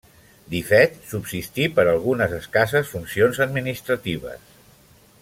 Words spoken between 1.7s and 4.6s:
per a algunes escasses funcions administratives.